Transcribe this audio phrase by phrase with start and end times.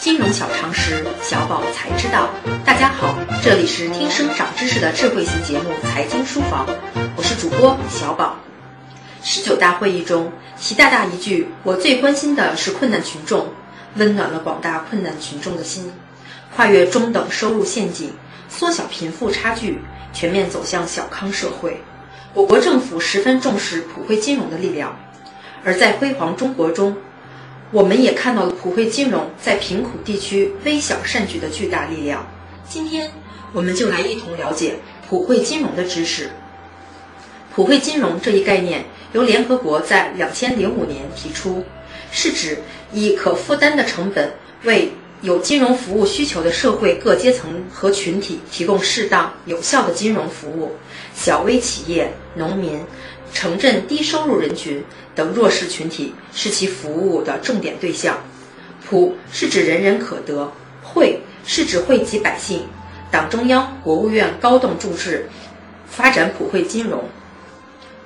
[0.00, 2.30] 金融小常识，小宝才知道。
[2.64, 6.66] 大家好，这里是听声长知识的智慧型节目《财经书房》，
[7.16, 8.38] 我是主播小宝。
[9.22, 13.52] 十九大会议中，习大大一句“我最关心的是困难群众”，
[13.96, 15.92] 温暖了广大困难群众的心。
[16.56, 18.10] 跨越中等收入陷阱，
[18.48, 19.82] 缩小贫富差距，
[20.14, 21.78] 全面走向小康社会。
[22.32, 24.98] 我国政府十分重视普惠金融的力量，
[25.62, 26.96] 而在辉煌中国中。
[27.72, 32.26] 我们也看到了普惠金融在贫苦地区微小善举的巨大力量。
[32.68, 33.08] 今天，
[33.52, 34.74] 我们就来一同了解
[35.08, 36.30] 普惠金融的知识。
[37.54, 41.64] 普惠金融这一概念由联合国在两千零五年提出，
[42.10, 42.58] 是指
[42.92, 44.32] 以可负担的成本
[44.64, 44.90] 为
[45.22, 50.72] 有金融服务需求的社会各阶层和群体提供适当有效的金融服务，
[51.14, 52.80] 小微企业、农民。
[53.32, 54.84] 城镇低收入人群
[55.14, 58.18] 等弱势群体是其服务的重点对象。
[58.84, 62.66] 普是指人人可得，惠是指惠及百姓。
[63.10, 65.28] 党中央、国务院高度重视
[65.88, 67.04] 发展普惠金融。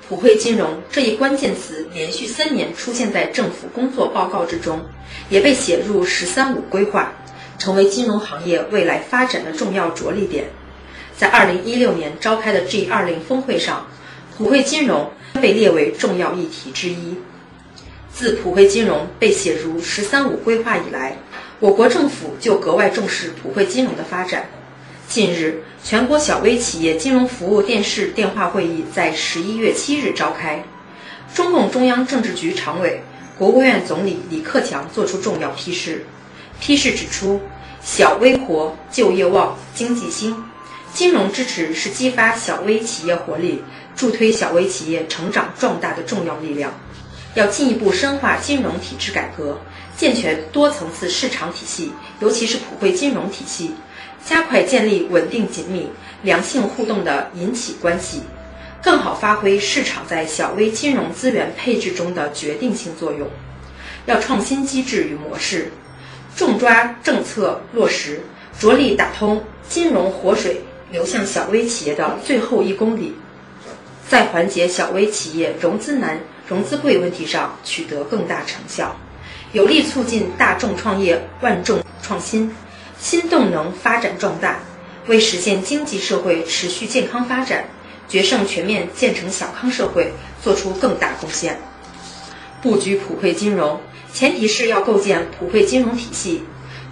[0.07, 4.79] 普惠金融这一关键词连续三年出现在政府工作报告之中，
[5.29, 7.11] 也被写入“十三五”规划，
[7.57, 10.45] 成为金融行业未来发展的重要着力点。
[11.17, 13.87] 在二零一六年召开的 G 二零峰会上。
[14.37, 15.09] 普惠金融
[15.41, 17.15] 被列为重要议题之一。
[18.11, 21.17] 自普惠金融被写入“十三五”规划以来，
[21.61, 24.49] 我国政府就格外重视普惠金融的发展。
[25.07, 30.61] 近日，全国小微企业金融服务电视电话会议在十一月七日召开，
[31.33, 33.01] 中共中央政治局常委、
[33.37, 36.05] 国务院总理李克强作出重要批示。
[36.59, 37.39] 批示指出，
[37.81, 40.35] 小微活，就业旺，经济兴。
[40.95, 43.61] 金融支持是激发小微企业活力、
[43.97, 46.73] 助推小微企业成长壮大的重要力量。
[47.33, 49.59] 要进一步深化金融体制改革，
[49.97, 53.75] 健全多层次市场体系，尤其是普惠金融体系，
[54.25, 55.89] 加快建立稳定、紧密、
[56.23, 58.21] 良性互动的银企关系，
[58.81, 63.29] 更好发挥市场在小微金融资源配置中的决定性作用。
[64.05, 65.73] 要创新机制与模式，
[66.37, 68.21] 重抓政策落实，
[68.57, 70.61] 着力打通金融活水。
[70.91, 73.15] 流向小微企业的最后一公里，
[74.07, 78.95] 在缓解小微企业融资难、融资贵问题上取得更大成效，
[79.51, 82.53] 有力促进大众创业、万众创新、
[82.99, 84.59] 新动能发展壮大，
[85.07, 87.65] 为实现经济社会持续健康发展、
[88.07, 90.13] 决胜全面建成小康社会
[90.43, 91.59] 做出更大贡献。
[92.61, 93.79] 布局普惠金融，
[94.13, 96.43] 前提是要构建普惠金融体系。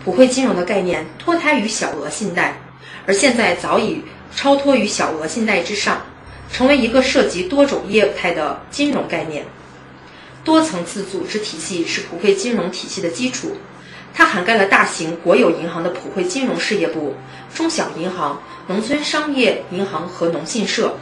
[0.03, 2.57] 普惠金融的概念脱胎于小额信贷。
[3.05, 4.01] 而现在早已
[4.35, 6.01] 超脱于小额信贷之上，
[6.51, 9.45] 成为一个涉及多种业态的金融概念。
[10.43, 13.55] 多层次组织体系是普惠金融体系的基础，
[14.13, 17.15] 它涵盖了大型国有银行的普惠金融事业部、
[17.53, 20.97] 中小银行、农村商业银行和农信社，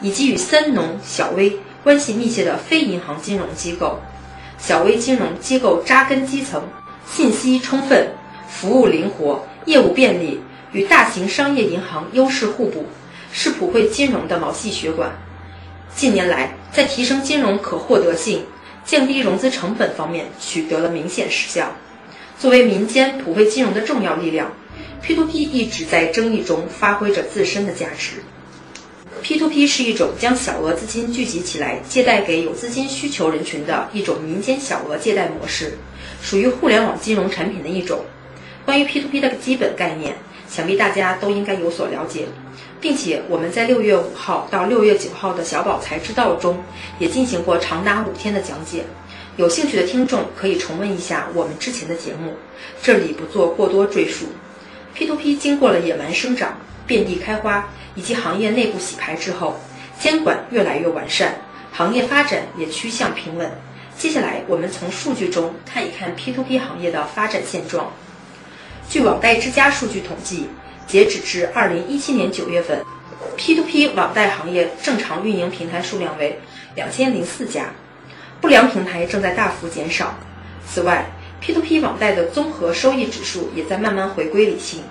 [0.00, 3.98] 以及与三农小微关系密切的非银行金融机构。
[4.58, 6.62] 小微金融机构扎根基层，
[7.10, 8.08] 信息充分，
[8.48, 10.40] 服务灵活，业务便利。
[10.72, 12.86] 与大型商业银行优势互补，
[13.32, 15.16] 是普惠金融的毛细血管。
[15.94, 18.44] 近年来，在提升金融可获得性、
[18.84, 21.74] 降低融资成本方面取得了明显实效。
[22.38, 24.52] 作为民间普惠金融的重要力量
[25.02, 28.22] ，P2P 一直在争议中发挥着自身的价值。
[29.22, 35.78] P2P 是一种将小额资金聚集起来借贷给有资金需求人群的一种民间小额借贷模式，
[36.20, 38.04] 属于互联网金融产品的一种。
[38.66, 40.14] 关于 P2P 的基本概念。
[40.48, 42.26] 想必大家都应该有所了解，
[42.80, 46.62] 并且我们在六月五号到六月九号的小宝才知道中
[46.98, 48.84] 也进行过长达五天的讲解。
[49.36, 52.32] 有兴趣的听众可以重温一下我们之前的节目，
[52.82, 54.26] 这里不做过多赘述。
[54.96, 59.58] P2P 经过了野蛮生长、遍地开花以及行业内部洗牌之后，
[60.00, 61.34] 监管越来越完善，
[61.70, 63.50] 行业发展也趋向平稳。
[63.98, 67.92] 接下来我们从数据中看一看 P2P 行业的发展现状。
[68.88, 70.46] 据网贷之家数据统计，
[70.86, 72.80] 截止至二零一七年九月份
[73.36, 76.38] ，P2P 网贷行业正常运营平台数量为
[76.76, 77.66] 两千零四家，
[78.40, 80.14] 不良平台正在大幅减少。
[80.64, 81.04] 此外
[81.42, 84.82] ，P2P 网贷的综合收益指数也在慢慢回归理性，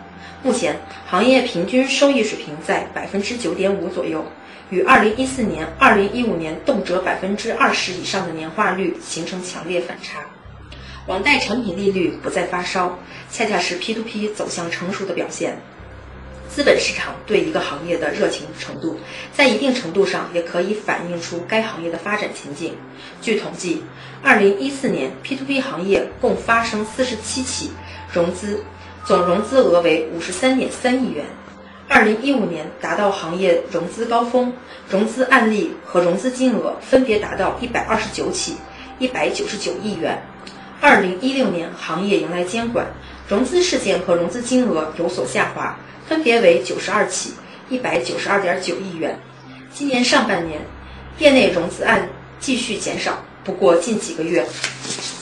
[0.43, 0.77] 目前
[1.07, 4.25] 行业平均收益水平在百分之九点五左右，
[4.71, 10.19] 与二零一四年、二零一五年动辄百分之二十以上的年化率形成强烈反差。
[11.07, 12.97] 网贷产品利率不再发烧，
[13.31, 15.59] 恰恰是 P2P 走向成熟的表现。
[16.49, 18.97] 资本市场对一个行业的热情程度，
[19.31, 22.73] 在一定程度上也可以反映出该行业的发展前景。
[23.21, 23.83] 据统计
[24.23, 27.69] ，2014年 P2P 行业共发生47起
[28.11, 28.63] 融资，
[29.05, 31.23] 总融资额为五十三点三亿元。
[31.87, 34.51] 二零一五年达到行业融资高峰，
[34.89, 38.55] 融资案例和融资金额分别达到一百二十九起、
[38.97, 40.19] 一百九十九亿元。
[40.81, 42.85] 二零一六年行业迎来监管，
[43.27, 45.77] 融资事件和融资金额有所下滑，
[46.07, 47.33] 分别为九十二起、
[47.69, 49.19] 一百九十二点九亿元。
[49.73, 50.61] 今年上半年，
[51.19, 52.07] 业内融资案
[52.39, 54.45] 继续减少，不过近几个月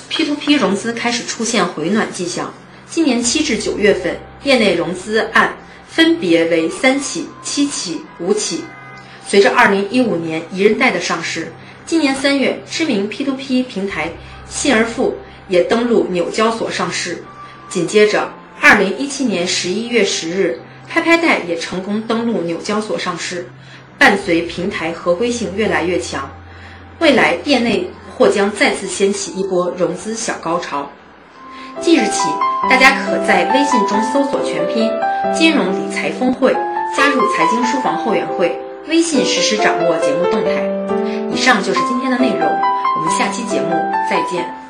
[0.10, 2.54] ，P2P 融资开始出现回暖迹象。
[2.90, 5.56] 今年七至九月份，业内融资案
[5.88, 8.64] 分别为三起、七起、五起。
[9.26, 11.52] 随着2015年宜人贷的上市，
[11.86, 14.12] 今年三月，知名 P2P 平台
[14.48, 15.16] 信而富
[15.48, 17.24] 也登陆纽交所上市。
[17.70, 18.30] 紧接着
[18.62, 20.60] ，2017年11月10日，
[20.90, 23.50] 拍拍贷也成功登陆纽交所上市。
[23.98, 26.30] 伴随平台合规性越来越强，
[27.00, 30.90] 未来业内或将再次掀起一波融资小高潮。
[31.80, 32.28] 即日起，
[32.70, 34.92] 大家可在微信中搜索全拼
[35.34, 36.54] “金融理财峰会”，
[36.98, 40.52] 加入财经书房后援会，微信实时掌握节目动态。
[41.32, 43.70] 以上就是今天的内容，我们下期节目
[44.10, 44.63] 再见。